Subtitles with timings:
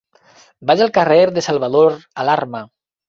[0.71, 2.65] Vaig al carrer de Salvador Alarma.